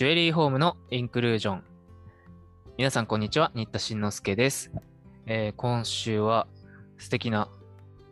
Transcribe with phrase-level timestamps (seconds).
[0.00, 1.64] ジュエリーホームのインクルージョン。
[2.78, 3.52] 皆さん、こんにちは。
[3.54, 4.72] 新田慎之介です、
[5.26, 6.46] えー今週は
[6.96, 7.50] 素敵な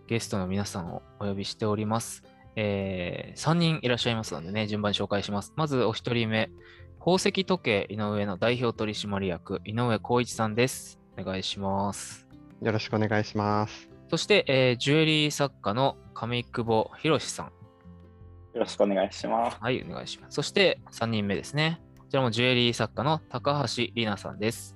[0.06, 2.24] ゲストの皆さんをお呼びしております。
[2.56, 5.54] え3人いらっしゃいますのでね、順番に紹介します。
[5.56, 6.50] まずお一人目、
[6.98, 11.00] 宝石時計井上の代表取締役、井上光一さんです。
[11.18, 12.26] お願いします。
[12.60, 13.88] よろしくお願いします。
[14.10, 17.46] そして、えージュエリー作家の上久保博さん。
[17.46, 17.52] よ
[18.60, 19.58] ろしくお願いします。
[19.58, 20.34] はい、お願いします。
[20.34, 21.80] そして3人目ですね。
[22.08, 24.74] こちらもジュエリー作家の高橋里奈さんです。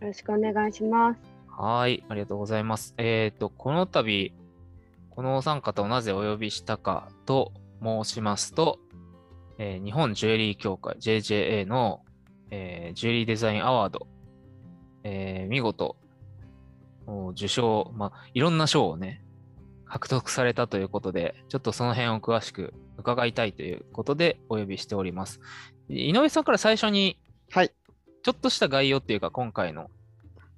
[0.00, 1.20] よろしくお願いします。
[1.46, 2.94] はい、ありがとうございます。
[2.98, 4.34] えっ、と、この度、
[5.08, 8.80] このお三方をなぜお呼びしたかと申しますと、
[9.58, 12.00] えー日本ジュエリー協会 JJA の、
[12.50, 14.08] えージュエリーデザインアワード、
[15.04, 15.94] えー見事、
[17.34, 19.22] 受賞、まあ、いろんな賞をね、
[19.84, 25.40] 獲得されたということで、ちょっとその辺を詳しく伺いたいということでお呼びしております。
[25.88, 27.18] 井上さんから最初に、
[27.50, 27.72] はい、
[28.22, 29.90] ちょっとした概要っていうか、今回の、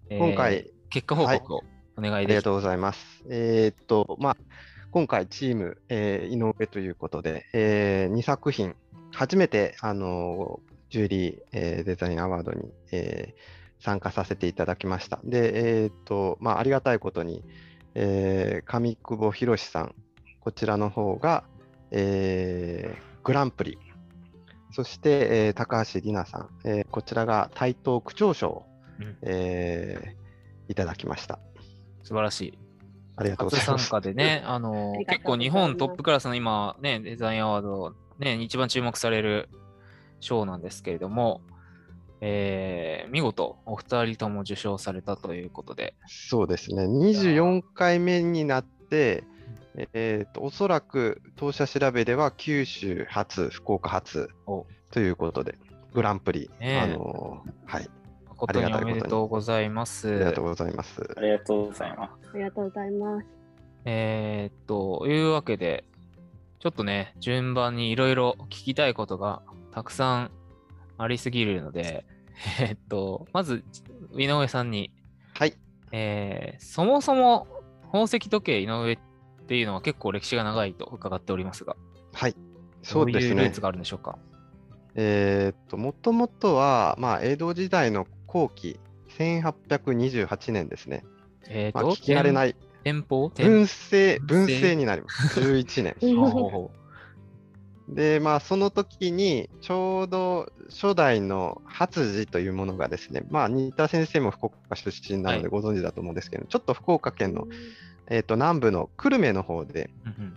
[0.08, 1.62] えー今回、結果報告を
[1.96, 3.24] お願いできありがとうございます。
[3.28, 4.36] えーっと、まあ、
[4.90, 8.74] 今回チーム、えー井上ということで、え2作品、
[9.12, 15.20] 初めて、あのジュエリー、えーデザインアワードに、えー参加させていただきました。
[15.24, 17.42] で、えーっと、まあ、ありがたいことに、
[17.94, 19.94] えー上久保博さん、
[20.40, 21.44] こちらの方が、
[21.90, 23.78] えーグランプリ、
[24.72, 25.10] そして、
[25.46, 28.66] えー高橋里奈さん、えーこちらが台東区長賞を、
[29.00, 30.20] うんえー
[30.70, 31.40] いただきました。
[32.04, 32.58] 素晴らしい。
[33.16, 33.90] ありがとうございます。
[33.90, 39.48] 加でね、あのありがとうございます結構日本トップクラスの今、ね、デザインアワード、ね、一番注目される
[40.20, 41.42] 賞なんですけれども、
[42.20, 49.24] えー見事、お二人とも受賞されたということで、そうですね、24回目になって、
[49.92, 55.58] えーとおそらく当社調べでは九州初、福岡初おということで、
[55.92, 57.88] グランプリ、あのはい、
[58.38, 58.46] お
[58.84, 60.12] めでとうございまあす。
[60.12, 61.02] りがとうございます。
[61.16, 62.30] ありがとうございます。
[62.32, 63.26] ありがとうございます。
[63.84, 65.84] えーっと、いうわけで、
[66.58, 70.30] ちょっとね、順番にいろいろ聞きたいことがたくさん
[70.98, 72.04] ありすぎるので、
[72.60, 73.64] えーっと、まず、
[74.16, 74.90] 井上さんに、
[75.34, 75.56] はい、
[75.92, 77.46] えーそもそも
[77.86, 78.98] 宝石時計井上っ
[79.50, 81.74] ていうのは結構歴史が長いと伺っておりますが、
[82.12, 82.38] はい、ど
[82.84, 83.60] そううですねいうルーツ。
[83.60, 84.16] があるんでしょうか？
[84.94, 88.78] えーと、もともとは、まあ、江戸時代の後期、
[89.18, 91.02] 1828年ですね。
[91.04, 95.40] まあ、えーっと、聞き慣れない、天保文政、文政になります。
[95.42, 95.96] 11年。
[97.92, 107.48] で、まあ、その時に、ちょうど初代の初次というものがですね、まあ、新田先生も福岡出身なのでご存知だと思うんですけど、ちょっと福岡県の、
[108.10, 110.36] えー、と南部の久留米の方で、ううんうん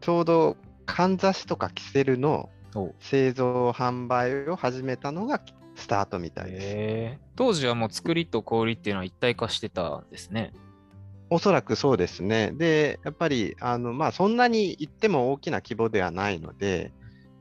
[0.00, 0.56] ちょうど
[0.86, 2.48] かんざしとかキセルの
[3.00, 5.42] 製造販売を始めたのが
[5.76, 7.20] スタートみたいです。
[7.36, 10.52] 当時はもう作りと小売りっていうのは一体化してたんですね。
[11.28, 12.52] おそらくそうですね。
[12.52, 16.92] で、やっぱり、あのまあ、そんなに言っても大きな規模ではないので、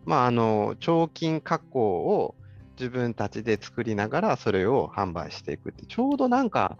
[0.06, 2.36] まあ、あの彫金加工を
[2.80, 6.78] 自分たちで作りながらそれを販売していくって、ちょうどなんか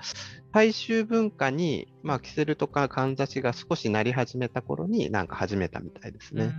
[0.54, 6.46] 大衆文化に、まあ、キセルとかかんざしが少しなり始めた頃になんか始めたみたいですね。
[6.46, 6.54] うん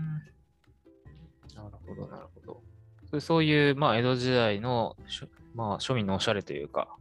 [1.54, 2.60] なるほど、なるほ
[3.10, 3.20] ど。
[3.20, 6.96] そういう、まあ、江戸時代のしょ、まあ、庶民のおしゃれというか、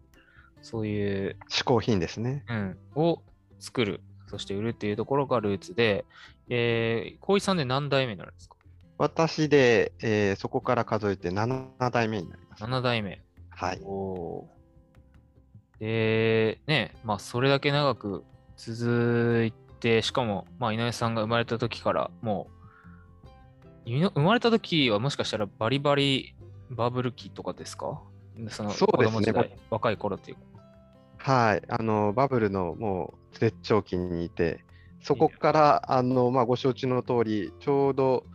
[0.61, 2.43] そういう、嗜好品ですね。
[2.49, 3.21] うん、を
[3.59, 6.05] 作る、そして売るっていうところがルーツで、
[6.49, 8.57] えー、光一さんで何代目になるんですか？
[8.99, 12.63] 私で、えーそこから数えて7代目になります。
[12.63, 13.21] ?7 代目。
[13.49, 13.79] はい。
[13.83, 18.25] おーで、ね、まあ、それだけ長く
[18.57, 22.47] 続いて、しかも、まあ、井上さんが生まれた時から、も
[23.85, 26.35] う、いの生まれた時はもしかしたらバリバリ
[26.69, 28.01] バブル期とかですか？
[28.49, 30.41] そのそうですね若い頃っていうか。
[31.17, 34.63] はい、あのバブルのもう絶頂期にいて、
[35.01, 38.25] そこからあの、まあ、ご承知の通り、ちょうど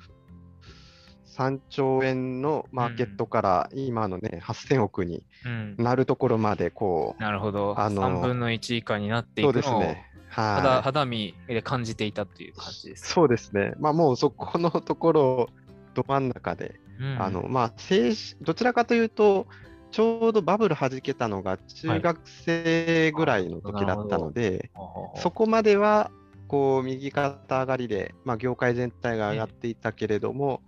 [1.36, 5.76] 3兆円のマーケットから今のね、8000億にうん。
[5.76, 7.74] なるところまで、こう、なるほど。
[7.78, 10.06] あの3分の1以下になっていくのを、ですね。
[10.28, 10.82] 肌はい。
[10.82, 13.08] 肌身で感じていたっていう感じです。
[13.08, 13.74] そうですね。
[13.80, 15.48] まあ、もうそこのところ、
[15.94, 19.46] ど真ん中で、うんあの、まあ、政治どちらかというと、
[19.90, 26.10] ちょうどバブル弾けたのが中学生ぐらいの時だったので、ほうほうほうそこまでは
[26.48, 30.62] こう右肩上がりで、まあ、業界全体が上がっていたけれども、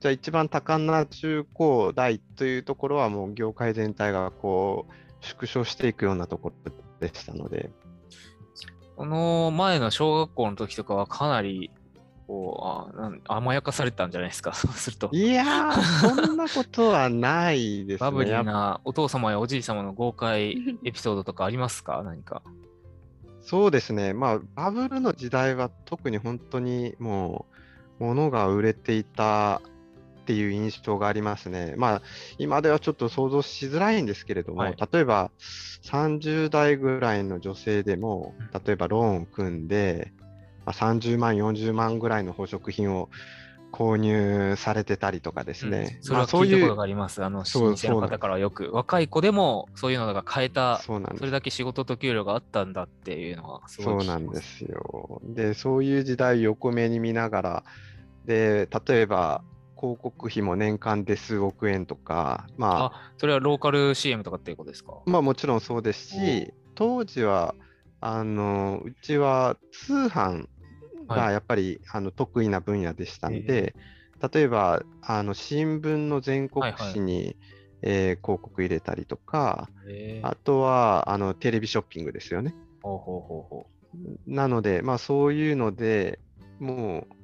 [0.00, 7.70] じゃあ一番多感な中高大というところはもう業界全体がこう縮小していくようなところでしたので、
[8.96, 11.70] この前の小学校の時とかはかなり
[12.26, 15.10] こうあなん甘やかされたんじゃないですか、 そうすると。
[15.12, 18.10] いやー、そんなことはないですね。
[18.10, 22.02] バブリーなお父様やおじい様の豪快 エピソードとかありますか？
[22.02, 22.42] 何か。
[23.42, 27.46] そうですね、まあ、バブルの時代は特に本当にも
[27.98, 29.60] う、物が売れていた
[30.20, 31.74] っていう印象がありますね。
[31.76, 32.02] まあ、
[32.38, 35.30] 今ではちょっと想像しづらいんですけれども、はい例えば
[35.82, 40.12] 30代ぐらいの女性でもうん、例えばローンを組んで、
[40.64, 43.08] まあ、30万、40万ぐらいの宝飾品を
[43.70, 45.96] 購入されてたりとかですね。
[45.96, 47.24] うんそれはまあそういう聞いたことがあります。
[47.24, 48.70] あの、そう新生の方からはよく。
[48.72, 55.22] 若い子でもそういうのが変えた、そそれだけ仕事と給料があったんだっていうのはすごいそうなんですよ。
[55.24, 57.64] で、そういう時代を横目に見ながら、
[58.26, 59.42] で、例えば
[59.80, 65.00] 広告費も年間で数億円とか、まあ、それはローカル CM とかっていうことですか？
[65.06, 67.54] まあもちろんそうですし、当時は、
[68.00, 70.46] あの、うちは通販
[71.08, 71.18] はい。
[71.18, 73.74] がやっぱり、あの得意な分野でしたんで、
[74.32, 76.92] 例えば、あの新聞の全国はいはい。
[76.92, 77.36] 紙に、
[77.82, 79.70] えー広告入れたりとか、
[80.22, 82.54] あとはあのテレビショッピングですよね。
[82.82, 83.66] ほうほうほうほ
[84.26, 86.18] なので、まあそういうので
[86.58, 87.19] もう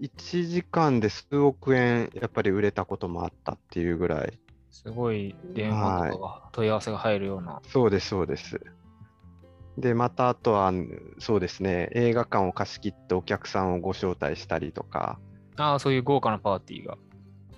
[0.00, 4.28] 1時間で数億円やっぱり売れたこともあったっていうぐらい。
[4.28, 4.48] う。
[4.70, 7.60] すごい電話とかが、問い合わせが入るような。
[7.68, 8.60] そうです、そうです。
[9.78, 10.72] で、またあとは、
[11.18, 15.18] そうですね、映画館を貸し切ってお客さんをご招待したりとか、
[15.56, 16.96] ああ、そういう豪華なパーティーが。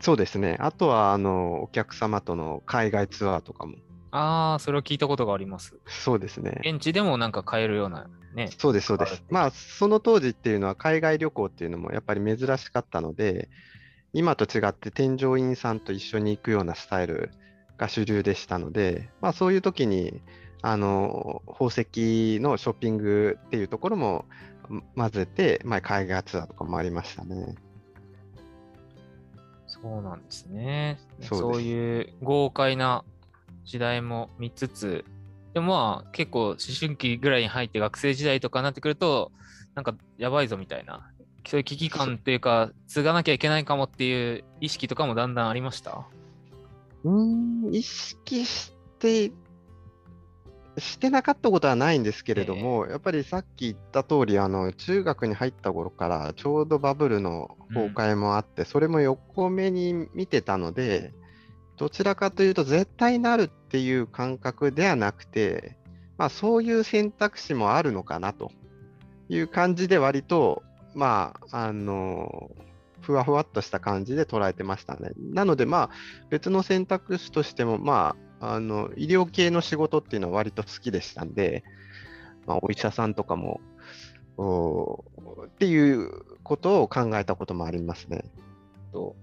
[0.01, 3.77] そうですね、あとはあのお客様との海外ツアーとかも、
[4.11, 5.79] ああ、それは聞いたことがあります。
[5.87, 6.61] そうですね。
[6.65, 8.51] 現地でもなんか買えるようなね。
[8.59, 9.07] そうです、そうで。
[9.07, 13.49] すまあ、その当時っていうのは海外旅行っていうのもやっぱり珍しかったので、
[14.13, 17.31] 今と違って添乗員さんと一緒に行くようなスタイル
[17.77, 20.21] が主流でしたので、まあ、そういう時に、
[20.63, 24.27] あの、宝石のショッピングっていうところも
[24.97, 27.55] 混ぜて、まあ、海外ツアーとかもありましたね。
[29.67, 30.99] そうなんですね。
[31.23, 33.05] そういう豪快な
[33.65, 35.05] 時代も見つつ、
[35.55, 39.33] でもまあ結構思春期ぐらいに入って学生時代とかになってくると、
[39.75, 41.11] なんかやばいぞみたいな、
[41.47, 46.07] そういう危機感っていうか、継がなきゃいけないかもっていう意識とかもだんだんありました？
[47.05, 49.33] うーん、意識して、
[50.79, 61.13] してなかったことはないんですけれども、やっぱりさっき言った通り、あの、中学に入った頃からちょうどバブルの崩壊もあって、それも横目に見てたので、
[61.81, 65.79] どちらかというと絶対なるっていう感覚ではなくて、
[66.19, 68.53] まあそういう選択肢もあるのかなと
[69.31, 70.63] いう感じで割と、
[70.95, 72.51] まあ、あの、
[73.01, 75.13] ふわふわっとした感じで捉えてましたね。
[75.33, 75.91] なのでまあ
[76.29, 81.65] 別の選択肢としても、まあ、あの医療系の仕事っていうのは割と好きでしたんで、
[82.47, 83.63] まあ、お医者さんとかも
[85.47, 86.11] っていう
[86.43, 88.31] ことを考えたこともありますね。
[88.93, 89.17] と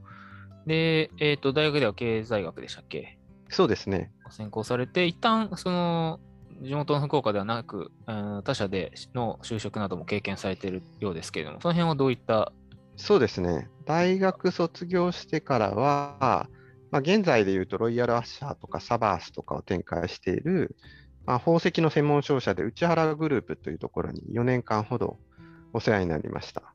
[0.68, 3.18] で、えっ、と、大学では経済学でしたっけ？
[3.50, 4.12] そうですね。
[4.30, 6.20] 専攻されて、一旦その
[6.62, 12.52] 地元の福岡ではなく、うん他社での就職なども経験されているようですけれども、その辺はどういった？
[12.98, 13.70] そうですね。
[13.86, 16.50] 大学卒業してからは、
[16.92, 20.76] まあ、現在でいうとロイヤルアッシャーとかサバースとかを展開している、
[21.26, 25.20] まあ、宝石の専門商社で内原グループというところに4年間ほど
[25.74, 26.74] お世話になりました。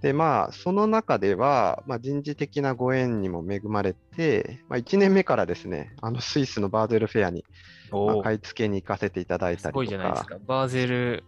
[0.00, 7.44] で、まあ、その中では、まあ、人事的なご縁にも恵まれて、まあ、1年目からですね、あのスイスのバーゼルフェアに、
[7.90, 9.70] まあお買い付けに行かせていただいたりとか。
[9.70, 10.38] すごいじゃないですか。
[10.46, 11.24] バーゼル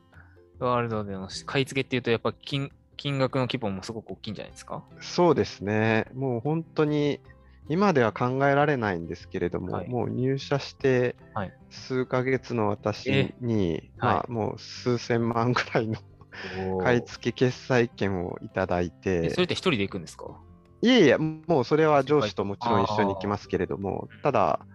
[0.61, 4.85] ワールドでの買い付けっていうと、やっぱ金金額の規模もすごく大きいんじゃないですか？
[5.01, 6.07] そうですね。
[6.15, 7.21] もう本当に
[7.69, 15.99] 今では考えられないんですけれども、はいもう入社してはい数ヶ月の私えに、まはあ、もう数千万ぐらいの
[16.83, 20.27] 買い付け決済権をいただいえて、それって一人で行くんですか？
[20.81, 24.67] いえいえ、もうそれは上司ともちろん一緒に行きますけれどもただ、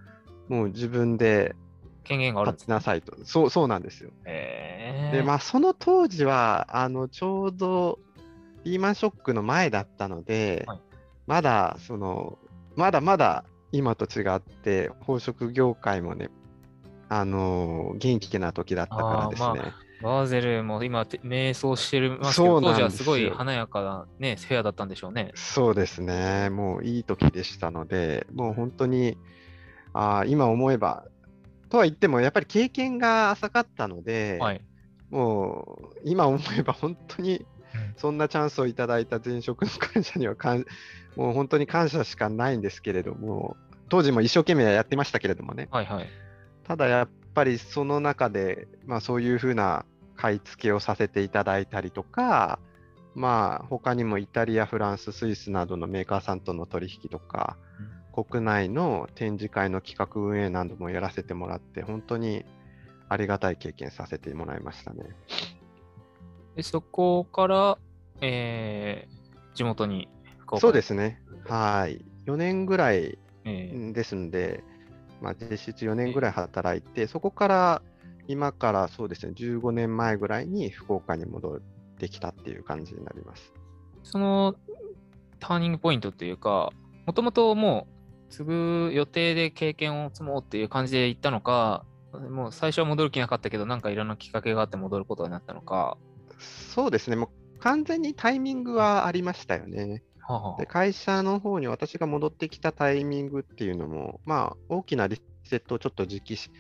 [0.48, 1.56] もう自分で
[2.04, 3.14] 権限がある立ちなさいと。
[3.26, 4.12] そうそうなんですよ。
[4.26, 8.00] えで、まあ、その当時は、あの、ちょうど
[8.64, 10.80] リーマンショックの前だったので、はい。
[11.26, 12.38] まだ、その、
[12.76, 16.30] まだまだ今と違って、宝飾業界もね、
[17.10, 19.74] あのー元気な時だったからですね。
[20.02, 25.32] バーゼルも今、て迷走してるますけど、当時はすごい華やかな、ね、フェアだったんでしょうね。
[25.36, 26.50] そうですね。
[26.50, 29.18] もういい時でしたので、もう本当に、
[29.94, 31.06] あー今思えば、
[31.70, 34.62] とは言っても、やっぱり経験が浅かったので、はい。
[35.10, 40.66] もう今思えば本当にうんそんなチャンスをいただいた前職の会社にはかん
[41.16, 43.56] もう本当に感謝しかないんですけれども
[43.90, 46.08] 当時も一生懸命やってましたけれどもねはいはい。
[46.64, 52.60] ただやっぱりその中で、まあ、そういうふうな買い付けをさせていただいたりとか
[53.18, 57.58] まあ、他にもイタリア、フランス、スイスなどのメーカーさんとの取引とか、
[58.14, 62.46] 国内の展示会の企画運営などもやらせてもらって、本当に
[63.10, 65.04] ありがたい経験させてもらいましたね。
[66.56, 67.78] でそこから、
[68.22, 69.18] えー
[69.56, 70.08] 地元に
[70.60, 71.20] そうですね。
[71.48, 72.06] はい。
[72.28, 74.64] 4年ぐらいえーですんで、
[75.22, 77.82] まあ、実質4年ぐらい働いて、そこから
[78.28, 81.60] 今からそうですね、15年前ぐらいに福岡に戻っ
[81.98, 83.54] てきたっていう感じになります。
[84.04, 84.56] その
[85.40, 86.72] ターニングポイントっていうか、
[87.06, 87.88] もともとも
[88.30, 91.86] う継ぐ予定で経験を積もうっていう感じで行ったのか、
[92.30, 95.98] もう最初は戻る気なかったけど、なんかいろんなきっかけがあって戻ることになったのか。
[96.40, 100.04] そうですね、もう完全にタイミングはありましたよね。
[100.58, 106.52] で会社の方に私が戻ってきたタイミングっていうのも、まあ、大きなリセットをちょっと時期し、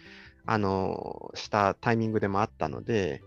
[0.45, 3.21] あのしたタイミングでもあったので、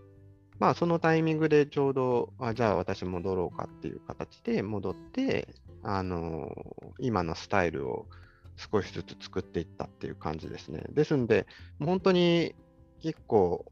[0.59, 5.47] まあ、そのタイミングでちょうど、あじゃあ私戻ろうかっていう形で戻って、
[5.83, 6.55] あの
[6.99, 8.07] 今のスタイルを
[8.55, 10.83] 少しずつ作っていったっていう感じですね。
[10.91, 11.45] ですんで、
[11.79, 12.55] 本当に
[13.01, 13.65] 結構、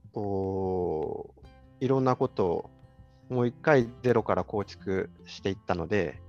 [1.80, 2.70] いろんなことを
[3.30, 6.20] もう一回ゼロから構築していったので、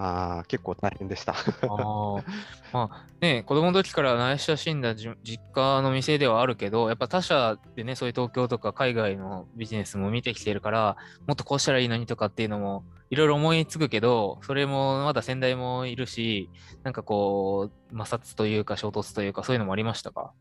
[0.00, 1.32] あー結構大変でした。
[1.32, 2.22] あー。
[2.72, 16.48] まあね、子供の時から慣れ親しんだじ実家の店ではあるけど、やっぱ他社でね、そういう東京とか海外のビジネスも見てきてるから、もっとこうしたらいいのにとかっていうのもいろいろ思いつくけど、それもまだ先代もいるし、
[16.84, 20.32] なんかこう、摩擦というか衝突というか、そういうのもありましたか？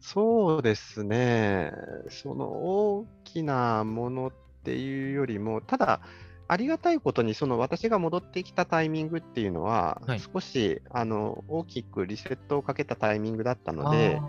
[0.00, 1.72] そうですね、
[2.10, 4.32] その大きなものっ
[4.64, 6.00] ていうよりも、ただ、
[6.46, 10.20] ありがたいことに、その私が戻ってきたタイミングっていうのは、はい。
[10.20, 14.20] 少しあの大きくリセットをかけたタイミングだったので、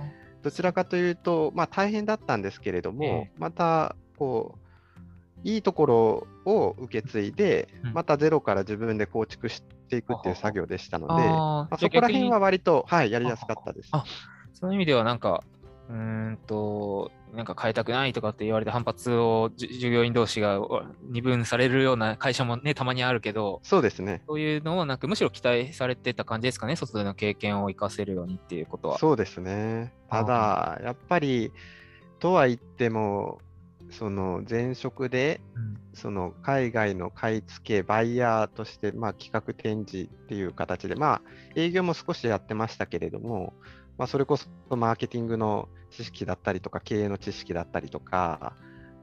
[0.41, 3.31] どちらかというと、まあ、大変だったんですけれども、ええ。
[3.38, 4.57] またこ
[5.43, 7.93] ういいところを受け継いで、うん。
[7.93, 11.22] またゼロから自分で構築していくっていう作業でしたので、あー。
[11.22, 13.89] まあそこら辺は割と、はい、やりやすかったです。
[13.91, 14.05] あ
[14.53, 15.43] その意味ではなんか、
[15.89, 24.24] うーんと、なんか変えたくないとかって言われて反発をじ従業員同士がお二分されるような会社もね、たまにあるけど、そうですね。
[24.27, 28.98] そういうのをなく、むしろ期待されてた感じですかね、外での経験を活かせるようにっていうことは。
[28.98, 29.94] そうですね。
[30.10, 31.51] ただ、やっぱり、
[32.20, 33.39] とは言っても、
[33.92, 41.22] その前職で、うんその海外の買い付け、バイヤーとして、まあ、企画展示っていう形で、まあ、
[41.56, 43.54] 営業も少しやってましたけれども、
[43.97, 48.53] まあ、それこそマーケティングの知識だったりとか、経営の知識だったりとか、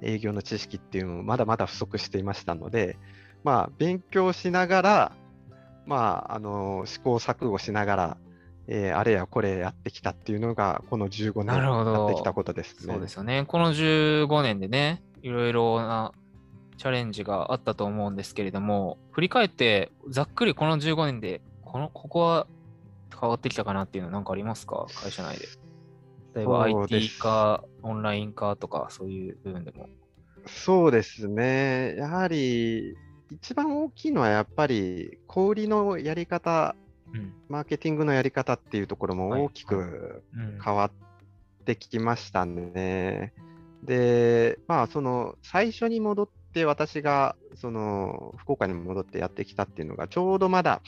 [0.02, 2.98] 営業の知識っていうのもまだまだ不足していましたので、
[3.44, 5.12] まあ、勉強しながら、
[5.86, 8.16] まあ、あの試行錯誤しながら、
[8.68, 12.92] えーあれやこれやってきたっていうのが、この15年やってきたことですね。
[12.92, 13.44] そうですよね。
[13.46, 16.12] この15年でね、いろいろな
[16.76, 22.46] チャレンジがあったと思うんですけれども、振り返って、ざっくりこの15年で、このここは
[23.22, 24.86] 変わってきたかなっていうのは何かありますか？
[25.00, 25.46] 会社内で。
[26.34, 29.88] 例えば IT 化、オンライン化とか、そういう部分でも。
[30.46, 31.94] そうですね。
[31.96, 32.96] やはり、
[33.30, 36.74] 一番大きいのはやっぱり、小売りのやり方、
[37.14, 37.32] うん。
[37.48, 43.32] マーケティングのやり方っていうところはいも大きくうん、変わってきましたね。
[43.84, 50.82] で、まあ、その、最初に戻って、私が、その、福岡に戻ってやってきたっていうのが、ちょうどまだ、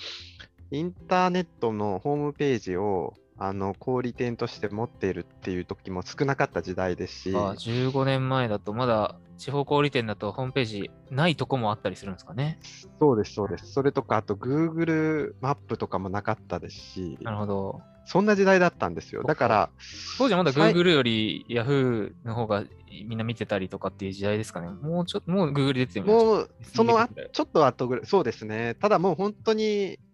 [0.75, 12.59] インターネットのホームページを、あの、小売店として持っているっていう時も少なかった時代ですし、あ15年前だと、まだ地方小売店だとホームページないとこもあったりするんですかね。
[12.99, 13.73] そうです、そうです。
[13.73, 17.81] それとか、あと Google マップとかもなかったですし、なるほど。
[18.07, 19.23] そんな時代だったんですよ。
[19.23, 19.71] だから、
[20.19, 22.65] 当時はまだ Google より Yahoo の方が
[23.07, 24.69] みんな見てたりとかっていう時代ですかね。
[24.69, 28.77] もうちょっと、もう Google 出てるもう、そのあちょっと後ぐらい、そうですね。
[28.81, 29.99] ただもう本当に、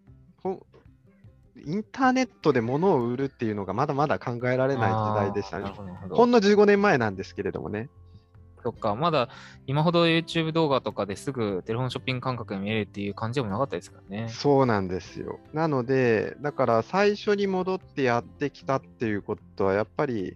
[1.65, 5.73] インターネットで物を売るっていうのがまだまだ考えられない時代でしたね。
[6.09, 7.89] ほんの15年前なんですけれどもね。
[8.63, 9.29] そっか、まだ
[9.65, 14.29] 今ほど YouTube 動画とかですぐテレフォンショッピング感覚で見えるっていう感じでもなかったですからね。
[14.29, 15.39] そうなんですよ。
[15.53, 20.35] なので、だから最初に戻ってやってきたっていうことは、やっぱり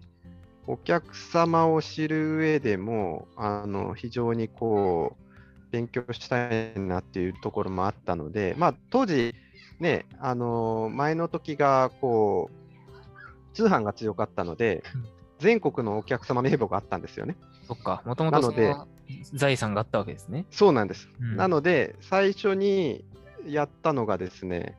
[0.66, 5.26] お客様を知る上でも、あの非常にこう、
[5.70, 9.34] 勉強したいなっていうところもあったので、まあ、当時、
[9.80, 15.04] ね、あの前の時がこう、通販が強かったのでうん、
[15.38, 17.36] 全国のお客様名簿があったんですよね。
[17.66, 18.86] そっか、もともと
[19.32, 20.46] 財産があったわけですね。
[20.50, 21.08] そうなんです。
[21.20, 23.04] うんなので、最初に
[23.46, 24.78] やったのがですね、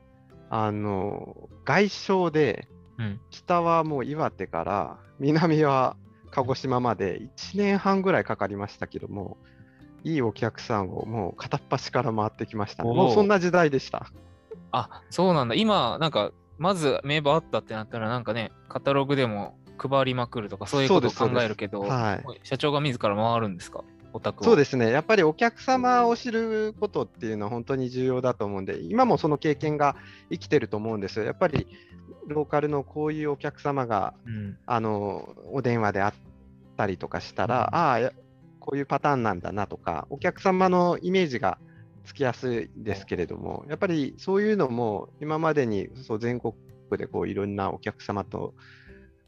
[0.50, 3.20] あの、外商で、うん。
[3.30, 5.96] 北はもう岩手から、南は
[6.32, 9.38] 鹿児島まで1年半ぐらいかかりましたけども、
[10.04, 14.12] いいお客さんをもう片っ端から回ってきましたもうそんな時代でした。
[14.72, 15.56] あ、そうなんだ。
[15.56, 23.84] 今、なんか、まず名簿あったってなったら、なんかね、カタログでも配りまくるとか、そういうことを考えるけど、はい社長が自ら回るんですか？
[24.14, 24.46] お宅を。
[24.46, 29.96] そうですね、やっぱりお客様を知ることっていうのは本当に重要だと思うんで、今もその経験が
[30.32, 31.26] 生きてると思うんですよ。
[31.26, 31.68] やっぱり
[32.28, 34.58] ローカルのこういうお客様がうん。
[34.66, 36.14] あのお電話であっ
[36.76, 38.12] たりとかしたら、うんああ、や
[38.60, 41.60] こういうパターンなんだなとか、お客様のイメージが
[42.08, 46.54] つきやすいですけれども、やっぱりそういうのも今までにそう全国
[46.92, 48.54] でこういろんなお客様と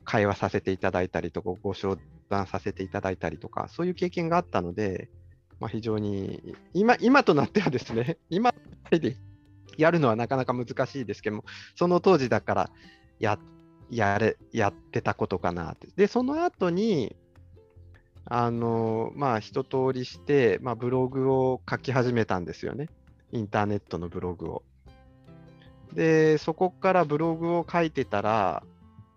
[0.06, 1.98] 会話させていただいたりとか、ご商
[2.30, 5.10] 談させていただいたりとか、そういう経験があったので、
[5.60, 8.56] まあ、非常に今今となってはですね、 今
[8.90, 9.18] で
[9.78, 11.44] やるのはなかなか難しいですけども、
[11.76, 12.72] その当時だから
[13.20, 13.38] や
[13.92, 15.90] やれやってたことかなって。
[15.98, 17.16] で、その後に、
[18.26, 22.90] あのまあ、一通りして、まあ、ブログを書き始めたんですよね。
[23.32, 24.64] インターネットのブログを。
[25.94, 28.64] で、そこからブログを書いてたら、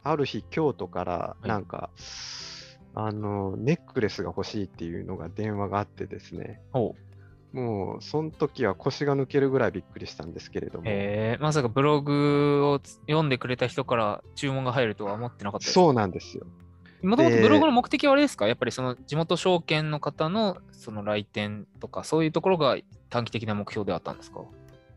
[0.02, 1.90] ある日、京都から、いなんか、
[2.94, 6.60] あの、ネックレスが欲しいっていうのが電話があってですね。
[7.52, 15.70] もう、その時は腰が抜けるぐらいびっくりしたんですけれども、えー、まさかブログをつ読んでくれた人から注文が入るとは思ってなかった。
[15.70, 16.46] そうなんですよ。
[17.02, 18.46] もともとでブログの目的はあれですか？
[18.46, 22.76] やっぱりその地元証券の方のその来店とか、そういうところが
[23.10, 24.40] 短期的な目標であったんですか？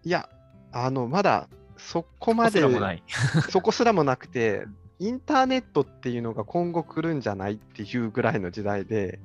[0.04, 0.30] いや、
[0.72, 3.04] あの、まだそこまで、すらもない。
[3.50, 4.66] そこすらもなくて、
[5.00, 9.20] インターネットっていうのが今後来るんじゃないっていうぐらいの時代で、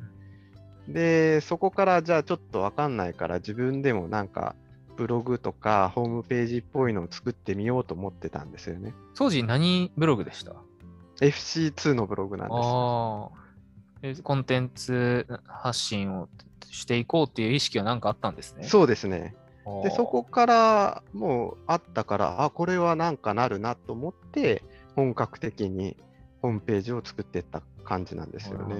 [0.89, 4.57] で、そこからじゃあちょっとわかんないから自分でもなんか
[4.97, 8.95] ブログとかホームページっぽいのを作ってみようと思ってたんですよね。
[9.15, 10.55] 当時何ブログでした？
[11.21, 12.49] FC2 のブログなん
[14.03, 16.29] ですコンテンツ発信を
[16.71, 18.65] していこうっていう意識は何かあったんですね。
[18.65, 19.35] そうですね。
[19.83, 24.65] で、そこからもうあったから、あ、これはなんかなるなと思って、
[24.97, 25.97] 本格的に
[26.41, 28.77] ホームページを作っていった感じなんですよね。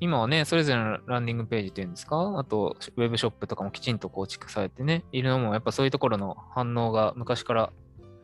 [0.00, 2.38] 今はね、それぞれのランディングページっていうんですか？
[2.38, 7.72] あと、ウェブショップとかもきちんと構築されてね、いるのも、やっぱそういうところの反応が昔から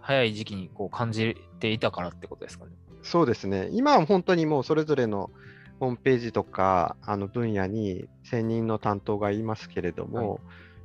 [0.00, 2.72] 早い時期にこう感じていたからってことですかね。
[3.02, 3.68] そうですね。
[3.72, 5.30] 今は本当にもうそれぞれの
[5.80, 10.40] ホームページとかあの分野に専任の担当がいますけれども、はい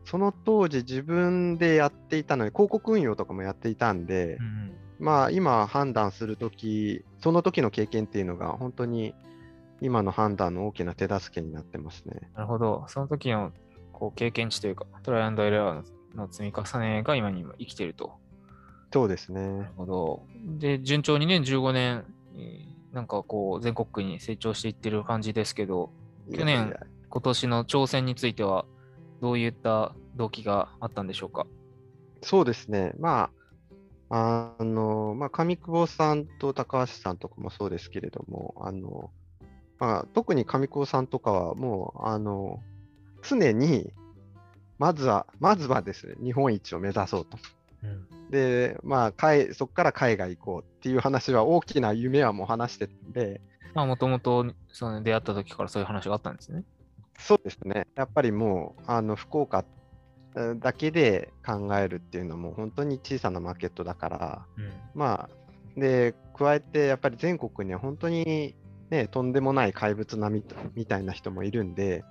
[0.06, 9.14] その当時自分でやっていたのに広告運用とかもやっていたんで、うんまあ今判断するとき、その時の経験っていうのが本当に
[9.82, 12.30] 今の判断の大きな手助けになってますね。
[12.36, 12.86] なるほど。
[12.88, 13.52] その時の
[13.92, 18.14] こう経験値というか、トライアンドエラーの積み重ねが今にも生きていると。
[18.94, 19.70] そうですなるね。
[19.76, 20.24] ほど。
[20.60, 25.92] で、順調にね、15年、えーなんかこう、全国区に成長していってる感じですけど、
[26.32, 26.76] 去年
[27.10, 28.66] 今年の挑戦については、
[29.20, 31.48] どういった動機があったんでしょうか？
[32.22, 32.94] そうですね。
[33.00, 33.32] ま
[34.10, 39.10] あ、あの、まあ、上久保さんと高橋さんとかもそうですけれども、あの、
[39.80, 42.60] まあ、特に上久保さんとかはもう、あの、
[43.28, 43.92] 常に、
[44.78, 47.40] まずは、まずはですね、日本一を目指そうと。
[48.34, 53.42] で、まあ、海そこから海外行こうっていう話は、大きな夢はもう話してたんで、
[53.76, 56.64] まあ、もともとその出会った時からそういう話があったんですね。
[57.20, 57.86] そうですね。
[57.96, 59.64] やっぱりもう、あの、福岡
[60.36, 64.72] えーだけで考えるっていうのも、本当に小さなマーケットだから、うん。
[64.96, 68.56] まあ、で、加えて、やっぱり全国には本当に、
[68.90, 72.04] ね、とんでもない怪物並みとみたいな人もいるんで、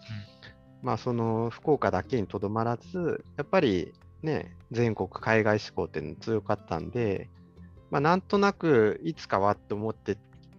[0.83, 7.29] まあ、その福岡だけにとどまらず、やっぱりね、全国海外志向って強かったんで、
[7.91, 10.17] まあ、なんとなくいつかはと思って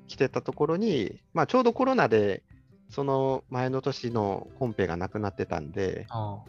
[0.07, 2.43] きてたところに、まあ、ちょうどコロナで、
[2.89, 6.43] その前の年のコンペがなくなってたんで、あ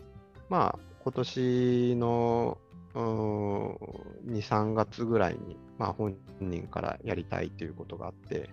[0.49, 2.59] まあ、今年の
[2.95, 3.75] うーん
[4.27, 8.51] 2、3月ぐらいに、まあ、本人からやりたいということがあって、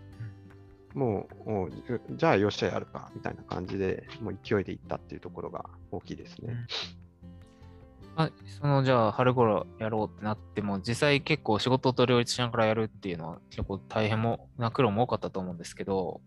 [0.93, 1.71] もう、
[2.15, 6.55] じゃあよっしゃやるかみたいな感じで、もう勢いでいったっていうところが大きいですね。
[8.15, 16.21] あ、そのじゃあ春頃やろうってなっても、実際結構仕事と両立しながらやるっていうのは結構大変もな苦労も多かったと思うんですけど、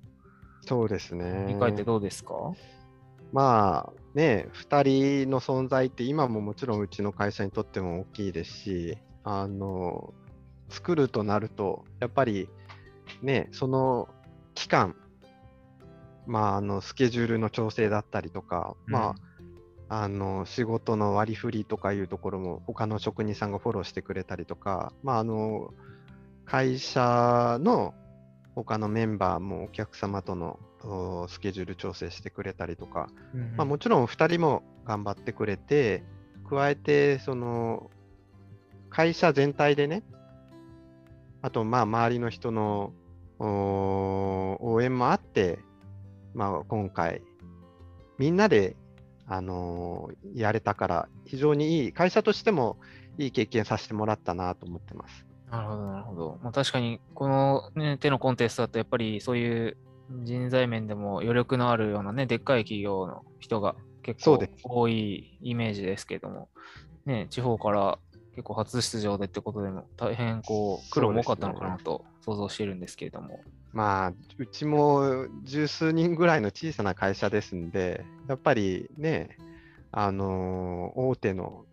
[0.63, 1.45] そうですね。
[1.47, 2.35] 振り返ってどうですか、
[3.33, 10.15] まあね、2人の存在って今ももちろんうちの会社にとっても大きいですし、あの
[10.69, 12.49] 作るとなると、やっぱり
[13.23, 14.09] ね、その
[14.55, 14.97] 期間、
[16.27, 19.15] まあ、あのスケジュールの調整だったりとか、まあ、
[19.89, 25.73] あの仕事の割り振りとかいうところも他の職人さんがフォローしてくれたりとか、まあ、あの
[26.47, 27.95] 会社の
[28.55, 36.05] 他のメンバーもお客様とのおスケジュール調整してくれたりとか、うんまあ、もちろん2人も頑張ってくれて、
[36.49, 37.91] 加えて、その、
[38.91, 40.03] 会社全体でね、
[41.43, 42.93] あと、まあ、周りの人の
[43.39, 45.59] お応援もあって、
[46.35, 47.23] まあ、今回、
[48.19, 48.77] みんなで、
[49.27, 52.79] あのーやれたから、非常にいい、会社としても
[53.19, 55.27] いい経験させてもらったなと思ってます。
[55.51, 56.39] なるほど、なるほど。
[56.43, 59.77] まあ、確かに、この、ね、手のコンテストだと、やっぱりそういう
[60.25, 66.49] 人材面でも余力のあるようなね、でっかい企業の人が結構多いイメージですけども、
[67.07, 67.99] ね、地方から
[68.33, 73.41] 結構初出場でってことでも、大変こう苦労も多かったのかなと想像しているんですけれども。
[73.75, 79.37] まあ、うちも十数人ぐらいの小さな会社ですんで、やっぱりね、
[79.91, 81.65] あのー大手の、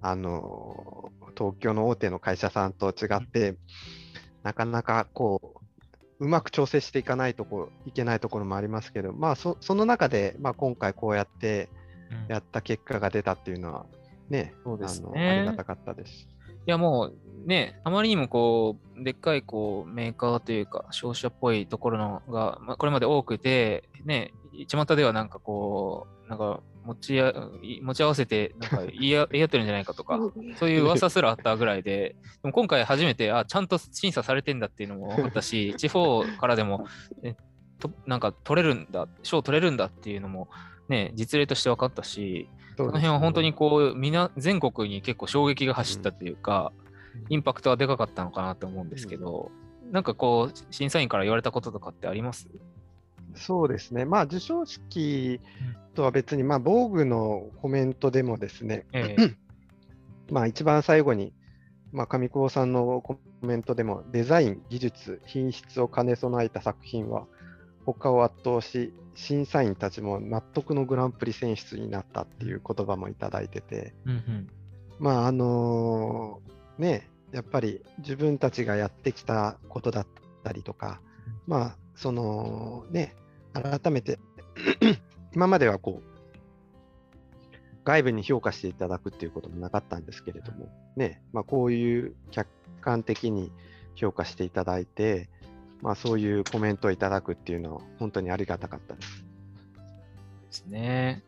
[0.00, 3.56] あのー東京の大手の会社さんと違って、
[4.42, 5.60] なかなかこ
[6.20, 11.68] う、うまく調整していかないとこいけないところもありますけど、まあそ、その中で、まあ、今回こうやって
[12.10, 13.86] うんやった結果が出たっていうのは、
[14.28, 16.28] ね、そうですあのねありがたかったです。
[16.66, 17.14] いやもう
[17.46, 24.32] ね、あまりにもこう、でっかいこうメーカーというか、商社っぽいところのが、まあ、これまで多くて、ね、
[24.68, 27.32] 巷ではなんかこう、なんか持ちや
[27.82, 30.18] 持ち合わせて、なんか言い合ってるんじゃないかとか、
[30.56, 36.86] そういう噂すらあったぐらいで、でも今回初めて、あ、ちゃんと審査されてんだっていうのも分かったし、地方からでも、
[37.22, 37.36] え
[37.78, 40.48] となんか取れるんだ、賞取れるんだっていうのも、
[40.90, 46.72] ね、実例として分かったし、そこの辺は本当にこう、みな、全国に結構衝撃が走ったというか、
[47.28, 49.50] インパクトはでかかったのかなと思うんですけど、
[49.90, 52.48] なんかこう、審査員から言われたこととかってあります？
[53.34, 55.40] そうですね、まあ、授賞式
[55.94, 59.36] とは別に、まあ、防具のコメントでもですね、ええ。
[60.32, 61.32] まあ、一番最後に、
[61.92, 67.26] まあ、上久保さんのコメントでも、デザイン、技術、品質を兼ね備えた作品は、
[67.86, 74.50] 他を圧倒し、審査員たちも納得のグランプリ選出になったっていう言葉もいただいてて、うんうん。
[74.98, 76.40] まあ、あの
[76.78, 80.06] ね、やっぱり自分たちがやってきたことだっ
[80.42, 81.00] たりとか、
[81.46, 83.14] まあ、そのね、
[83.52, 84.18] 改めて
[85.34, 86.10] 今まではこう、
[87.84, 92.48] 外部に評価していただくっていうこともなかったんですけれども、ね、まあ、こういう客
[92.80, 93.52] 観的に
[93.94, 95.28] 評価していただいて、
[95.82, 99.24] まあ、そういうコメントをいただくっていうのは本当にありがたかったです。
[100.48, 101.24] ですね。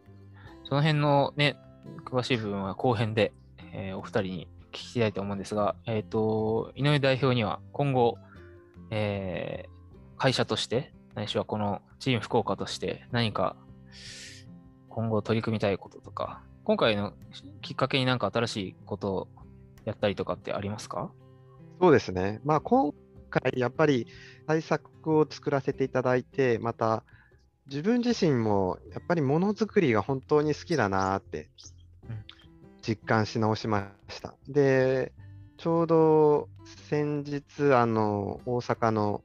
[0.65, 1.57] その辺のね、
[2.05, 3.33] 詳しい部分は後編で、
[3.73, 8.19] えーお二人に聞きたいと思うんですが、えっ、と、井上代表には今後、
[8.91, 9.73] えー
[10.19, 13.57] 会社として、ないしはこのチーム福岡として何か
[14.89, 17.13] 今後取り組みたいこととか、今回の
[17.61, 19.29] きっかけになんか新しいことを
[19.85, 21.11] やったりとかってありますか？
[21.81, 22.41] そうですね。
[22.45, 22.95] まあ、今
[23.41, 24.07] 回、やっぱり
[24.47, 27.05] 対策を作らせていただいて、また、
[27.67, 31.49] 自分自身もやっぱりものづくりが本当に好きだなって
[32.09, 32.25] うん
[32.83, 34.35] 実感し直しました。
[34.49, 35.13] で、
[35.57, 36.49] ちょうど
[36.89, 39.23] 先日、あの、大阪の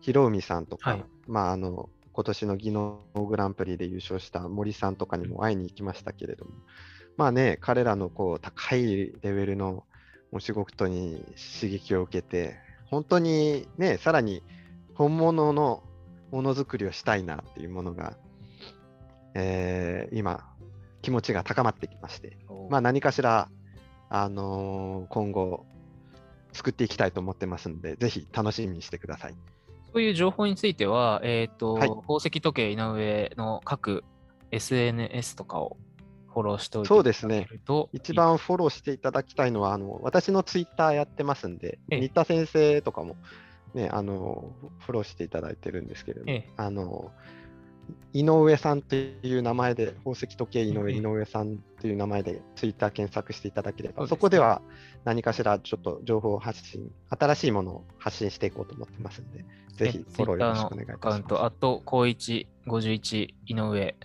[0.00, 6.52] 広海さんとか、はいまあ、あの、今年の技能グランプリで優勝した森さんとかにも会いに行きましたけれども、
[7.18, 9.84] まあね、彼らのこう高いレベルの
[10.32, 11.22] お仕事に
[11.60, 12.56] 刺激を受けて、
[12.90, 14.42] 本当にね、さらに
[14.94, 15.82] 本物の
[16.30, 18.16] ものづくりをしたいなっていうものが、
[19.34, 20.44] えー今、
[21.02, 22.38] 気持ちが高まってきまして、
[22.70, 23.48] まあ、何かしら、
[24.08, 25.66] あのー今後、
[26.52, 29.34] 作っていきたいと思ってますので、ぜひ楽しみにしてください。
[29.92, 34.04] そういう情報については、えっ、と、はい宝石時計井上の各
[34.50, 35.76] SNS とかを
[36.36, 37.48] フォローしておいてそうですね。
[37.94, 42.00] 一番フォローしていただきたいのは、あの私のツイッターやってますんで、ええ。
[42.00, 43.16] 新田先生とかも、
[43.72, 46.52] ね、あのフォローしていただいてるんですけれども、ええ。
[46.58, 47.10] あの
[48.12, 54.60] 井上さんという名前で、宝石時計井上、ええ井上さんという名前でツイッター検索していただければ、そこでは
[55.04, 59.46] 何かしらちょっと情報を発信、新しいものを発信していこうと思ってますんで、
[59.78, 60.96] ぜひフォローよろしくお願いします。
[60.96, 63.96] アカウント、あと、高一51井上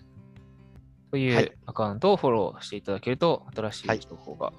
[1.12, 4.54] といはいうアカウントをフォローしていただけると、新しはいい情報が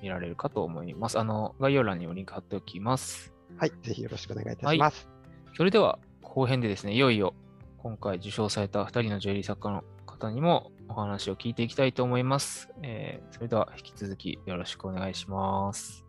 [0.00, 1.18] 見られるかと思います。
[1.18, 3.34] あの、概要欄にもリンク貼っておきます。
[3.56, 5.08] はい、ぜひよろしくお願いいたします。
[5.56, 7.34] それでは、後編でですね、いよいよ
[7.78, 12.70] 今回受賞された2人のジュエリー作家の方にもお話を聞いていきたいと思います。
[12.82, 16.03] えーそれでは引き続きよろしくお願いします。